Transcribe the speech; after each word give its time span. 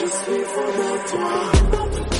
je 0.00 0.06
suis 0.06 0.44
fou 0.44 0.60
de 0.78 1.10
toi. 1.10 2.19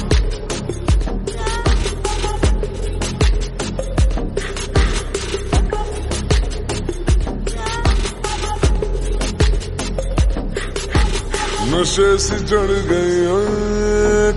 नशे 11.70 12.18
से 12.18 12.36
चढ़ 12.50 12.70
गई 12.90 13.18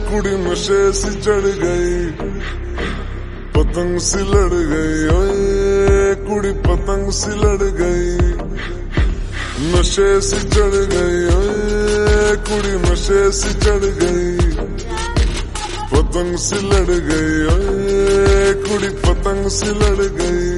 कुड़ी 0.08 0.36
नशे 0.38 0.82
से 0.94 1.12
चढ़ 1.22 1.46
गई। 1.62 1.96
पतंग 3.56 3.98
से 4.00 4.20
लड़ 4.32 4.54
गई 4.72 5.00
कुड़ी 6.28 6.52
पतंग 6.68 7.10
से 7.12 7.32
लड़ 7.42 7.64
गई। 7.80 8.12
नशे 9.74 10.10
से 10.22 10.40
चढ़ 10.54 10.76
गई 10.94 11.22
कुड़ी 12.48 12.74
नशे 12.86 13.22
से 13.32 13.54
चढ़ 13.66 13.86
गई। 14.02 14.38
पतंग 15.94 16.38
से 16.38 16.58
लड़ 16.70 16.92
गई 17.10 17.38
कुड़ी 18.66 18.90
पतंग 19.06 19.48
से 19.50 19.70
लड़ 19.82 20.04
गई। 20.20 20.53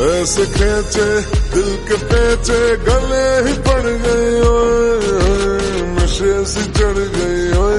ऐसे 0.00 0.46
खेचे, 0.46 1.20
दिल 1.54 1.70
के 1.88 1.96
पेचे, 1.96 2.76
गले 2.76 3.48
ही 3.48 3.54
पड़ 3.58 3.88
गए 4.04 4.40
नशे 5.94 6.44
से 6.44 6.62
चढ़ 6.62 6.98
गई 7.16 7.58
ओए। 7.58 7.78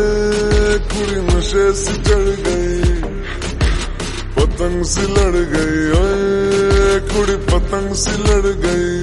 कुड़ी 0.80 1.22
नशे 1.22 1.74
से 1.74 1.94
चढ़ 1.94 2.28
गई। 2.46 2.92
पतंग 4.36 4.84
से 4.84 5.02
लड़ 5.02 5.38
गई 5.54 5.80
कुड़ी 7.14 7.36
पतंग 7.36 7.94
से 7.94 8.12
लड़ 8.12 8.48
गई। 8.64 9.00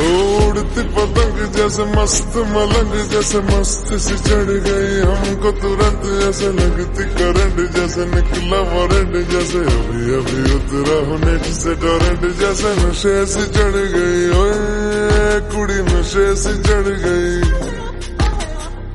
उड़ती 0.00 0.82
पतंग 0.82 1.52
जैसे 1.52 1.84
मस्त, 1.84 2.32
मलंग 2.36 3.10
जैसे 3.10 3.40
मस्त 3.40 3.94
से 3.94 4.14
चढ़ 4.16 4.50
गई। 4.66 5.29
हमको 5.40 5.56
तुरंत 5.56 6.02
ऐसे 6.28 6.48
लगती 6.52 7.04
करंट 7.16 7.58
जैसे 7.72 8.04
निकला 8.06 8.58
वारंट 8.70 9.14
जैसे 9.30 9.60
अभी 9.72 10.02
अभी 10.16 10.40
उतरा 10.56 10.96
हूँ 11.06 11.16
नेट 11.20 11.44
से 11.56 11.72
टोरेंट 11.80 12.22
जैसे 12.40 12.72
नशे 12.80 13.14
से 13.26 13.44
चढ़ 13.48 13.76
गई, 13.94 14.20
ओए, 14.40 15.40
कुड़ी 15.52 15.78
नशे 15.88 16.26
से 16.36 16.52
चढ़ 16.60 16.88
गई। 17.04 17.40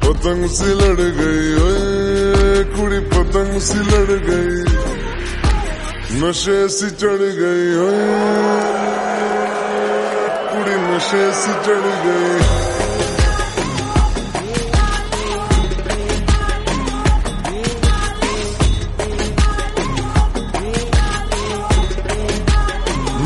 पतंग 0.04 0.46
से 0.50 0.70
लड़ 0.82 1.02
गई, 1.18 1.50
ओए, 1.66 2.64
कुड़ी 2.76 3.00
पतंग 3.10 3.60
से 3.62 3.80
लड़ 3.90 4.14
गई। 4.30 4.62
नशे 6.22 6.60
से 6.70 6.90
चढ़ 7.02 7.26
गई, 7.42 7.68
ओए, 7.86 8.06
कुड़ी 10.52 10.76
नशे 10.86 11.26
से 11.42 11.54
चढ़ 11.66 11.86
गई। 12.06 12.74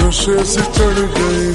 नशे 0.09 0.43
से 0.51 0.61
चढ़ 0.75 0.99
गई 1.15 1.51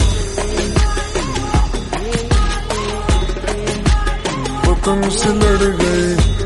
पतंग 4.67 5.09
से 5.19 5.31
लड़ 5.41 5.65
गई 5.81 6.44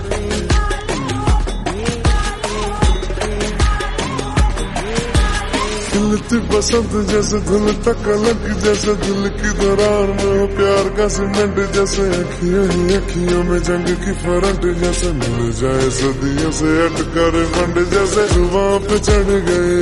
खिलती 5.99 6.39
बसंत 6.47 6.93
जैसे 7.11 7.39
धुल 7.43 7.67
तक 7.83 8.07
अलग, 8.09 8.43
जैसे 8.63 8.93
दिल 9.03 9.23
की 9.39 9.51
दरार 9.59 10.07
में 10.15 10.31
हो 10.31 10.47
प्यार 10.55 10.89
का 10.95 11.09
सीमेंट, 11.09 11.59
जैसे 11.75 12.03
अखियों 12.19 12.67
ही 12.71 12.95
अखियों 12.95 13.43
में 13.45 13.59
जंग 13.67 13.89
की 14.05 14.13
फरंट, 14.23 14.63
जैसे 14.79 15.13
मिल 15.19 15.51
जाए 15.59 15.91
सदियों 15.99 16.51
से 16.55 16.71
अटकर 16.87 17.15
कर 17.15 17.43
मंड 17.55 17.85
जैसे 17.91 18.29
जुबा 18.35 18.67
पे 18.87 18.99
चढ़ 18.99 19.31
गई 19.51 19.77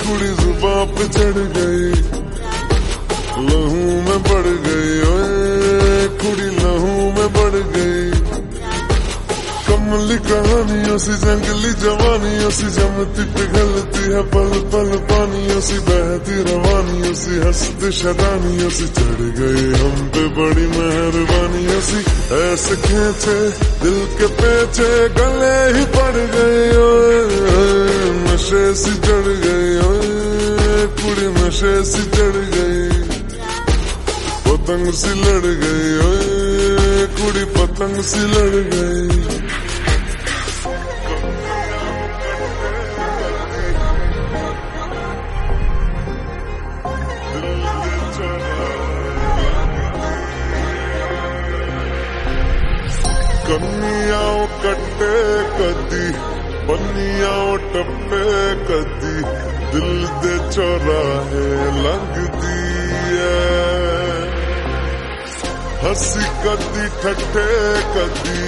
कुड़ी 0.00 0.30
जुबा 0.42 0.76
पे 0.96 1.08
चढ़ 1.08 1.38
गई। 1.56 2.15
कमली 10.06 10.18
कहानियों 10.18 10.98
से, 10.98 11.14
जंगली 11.14 11.72
जवानियों 11.82 12.50
से 12.50 12.66
जमती 12.70 13.24
पिघलती 13.24 14.02
है, 14.12 14.22
पल 14.22 14.50
पल 14.70 14.90
पानियों 15.10 15.60
से, 15.60 15.78
बहती 15.78 16.36
रवानियों 16.42 17.14
से, 17.14 17.30
हंसती 17.30 17.92
शदानियों 17.92 18.70
से, 18.70 18.86
चढ़ 18.86 19.22
गई 19.38 19.66
हम 19.80 20.08
पे 20.08 20.22
बड़ी 20.28 20.66
मेहरबानियों 20.66 21.80
से। 21.80 21.98
ऐसे 22.36 22.76
खेचे, 22.76 23.50
दिल 23.82 23.98
के 24.18 24.26
पेचे, 24.26 25.08
गले 25.08 25.78
ही 25.78 25.84
पड़ 25.84 26.16
गए 26.34 26.70
नशे 28.26 28.74
से 28.74 28.90
चढ़ 28.90 29.26
ओए, 29.86 30.86
कुड़ी 30.86 31.26
नशे 31.26 31.84
सी 31.84 32.02
चढ़ 32.02 32.38
गई। 32.54 33.06
पतंग 34.46 34.92
सी 34.92 35.08
लड़ 35.08 35.46
गई 35.46 35.86
कुड़ी 37.16 37.44
पतंग 37.44 38.02
सी 38.02 38.20
लड़ 38.20 38.56
गई। 38.74 39.35
कन्नियाओ 53.56 54.40
कट्टे 54.62 55.12
कदी 55.58 56.06
बन्नियाओ 56.68 57.44
टप्पे 57.72 58.24
कदी, 58.68 59.12
दिल 59.72 59.92
दे 60.24 60.34
चौराहे 60.54 61.46
लंघदी 61.84 62.58
ऐ 63.26 63.38
हसी 65.84 66.26
कदी 66.44 66.84
ठट्ठे 67.00 67.48
कदी, 67.96 68.44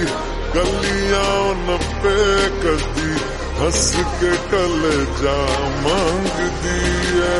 गलियाँ 0.55 1.41
नप्पे 1.65 2.17
कदी, 2.61 3.11
हंस 3.61 3.85
के 4.21 4.33
कल 4.53 4.81
जा 5.21 5.37
मांगदी 5.87 6.79
है 7.17 7.37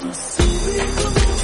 Ton 0.00 1.37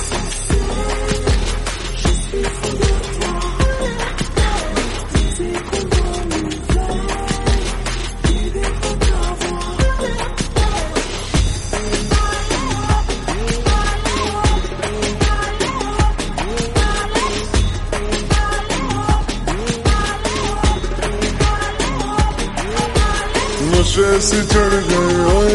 नशे 23.96 24.40
चढ़ 24.50 24.72
गए 24.90 25.54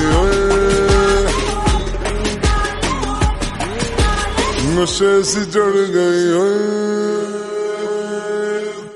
नशे 4.75 5.13
से 5.31 5.45
चढ़ 5.55 5.77
गई 5.95 6.27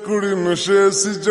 कुड़ी 0.07 0.33
नशे 0.43 0.83
से 0.91 1.15
चढ़ 1.15 1.31